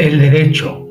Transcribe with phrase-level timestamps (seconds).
[0.00, 0.88] El derecho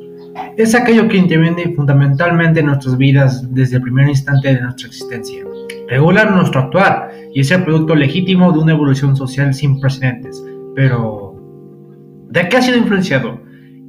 [0.55, 5.44] es aquello que interviene fundamentalmente en nuestras vidas desde el primer instante de nuestra existencia.
[5.88, 10.46] Regula nuestro actuar y es el producto legítimo de una evolución social sin precedentes.
[10.76, 11.35] Pero,
[12.29, 13.42] ¿de qué ha sido influenciado?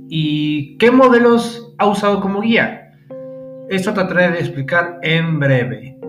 [0.08, 2.94] ¿Y qué modelos ha usado como guía?
[3.68, 5.99] Esto trataré de explicar en breve.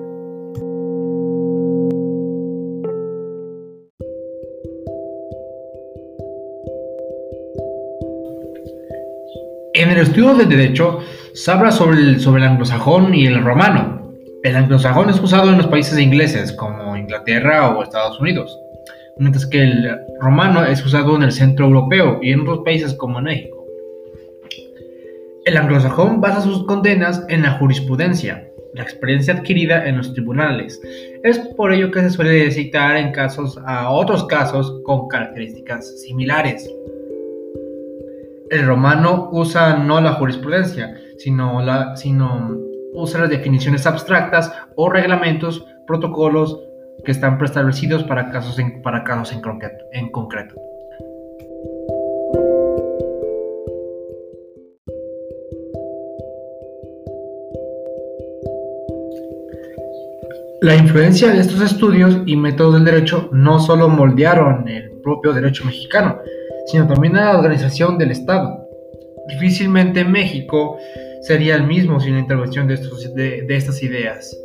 [9.81, 10.99] En el estudio del derecho
[11.33, 14.13] se habla sobre el, sobre el anglosajón y el romano.
[14.43, 18.55] El anglosajón es usado en los países ingleses como Inglaterra o Estados Unidos,
[19.17, 23.21] mientras que el romano es usado en el centro europeo y en otros países como
[23.21, 23.65] México.
[25.45, 30.79] El anglosajón basa sus condenas en la jurisprudencia, la experiencia adquirida en los tribunales.
[31.23, 36.69] Es por ello que se suele citar en casos a otros casos con características similares.
[38.51, 42.53] El romano usa no la jurisprudencia, sino, la, sino
[42.93, 46.59] usa las definiciones abstractas o reglamentos, protocolos
[47.05, 49.85] que están preestablecidos para casos en, para casos en concreto.
[49.93, 50.55] En concreto.
[60.61, 65.63] La influencia de estos estudios y métodos del derecho no solo moldearon el propio derecho
[65.63, 66.19] mexicano,
[66.65, 68.67] sino también a la organización del Estado.
[69.27, 70.77] Difícilmente México
[71.21, 74.35] sería el mismo sin la intervención de, estos, de, estas ideas.